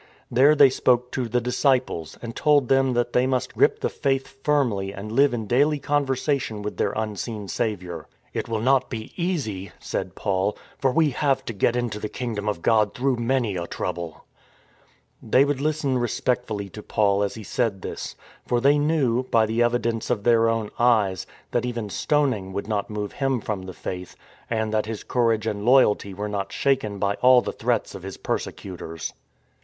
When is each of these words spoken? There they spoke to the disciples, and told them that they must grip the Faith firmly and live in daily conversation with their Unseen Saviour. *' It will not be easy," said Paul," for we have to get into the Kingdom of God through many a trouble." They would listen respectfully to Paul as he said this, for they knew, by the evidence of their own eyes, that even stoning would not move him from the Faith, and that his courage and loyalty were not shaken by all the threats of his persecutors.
There 0.31 0.55
they 0.55 0.71
spoke 0.71 1.11
to 1.11 1.27
the 1.29 1.39
disciples, 1.39 2.17
and 2.23 2.35
told 2.35 2.69
them 2.69 2.93
that 2.93 3.13
they 3.13 3.27
must 3.27 3.53
grip 3.53 3.81
the 3.81 3.89
Faith 3.89 4.43
firmly 4.43 4.91
and 4.91 5.11
live 5.11 5.31
in 5.31 5.45
daily 5.45 5.77
conversation 5.77 6.63
with 6.63 6.77
their 6.77 6.91
Unseen 6.93 7.47
Saviour. 7.47 8.07
*' 8.21 8.33
It 8.33 8.49
will 8.49 8.61
not 8.61 8.89
be 8.89 9.13
easy," 9.15 9.71
said 9.79 10.15
Paul," 10.15 10.57
for 10.79 10.89
we 10.91 11.11
have 11.11 11.45
to 11.45 11.53
get 11.53 11.75
into 11.75 11.99
the 11.99 12.09
Kingdom 12.09 12.49
of 12.49 12.63
God 12.63 12.95
through 12.95 13.17
many 13.17 13.55
a 13.55 13.67
trouble." 13.67 14.25
They 15.21 15.45
would 15.45 15.61
listen 15.61 15.99
respectfully 15.99 16.67
to 16.69 16.81
Paul 16.81 17.21
as 17.21 17.35
he 17.35 17.43
said 17.43 17.83
this, 17.83 18.15
for 18.43 18.59
they 18.59 18.79
knew, 18.79 19.21
by 19.29 19.45
the 19.45 19.61
evidence 19.61 20.09
of 20.09 20.23
their 20.23 20.49
own 20.49 20.71
eyes, 20.79 21.27
that 21.51 21.63
even 21.63 21.91
stoning 21.91 22.53
would 22.53 22.67
not 22.67 22.89
move 22.89 23.11
him 23.11 23.39
from 23.39 23.61
the 23.67 23.71
Faith, 23.73 24.15
and 24.49 24.73
that 24.73 24.87
his 24.87 25.03
courage 25.03 25.45
and 25.45 25.63
loyalty 25.63 26.11
were 26.11 26.27
not 26.27 26.51
shaken 26.51 26.97
by 26.97 27.13
all 27.21 27.43
the 27.43 27.53
threats 27.53 27.93
of 27.93 28.01
his 28.01 28.17
persecutors. 28.17 29.13